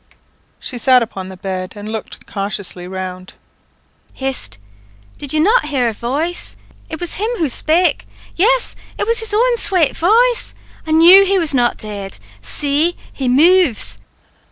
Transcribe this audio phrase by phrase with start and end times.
[0.59, 3.33] She sat upon the bed, and looked cautiously round
[4.15, 4.57] "Hist!
[5.19, 6.55] did not you hear a voice?
[6.89, 10.55] It was him who spake yes it was his own swate voice.
[10.87, 12.17] I knew he was not dead.
[12.41, 13.99] See, he moves!"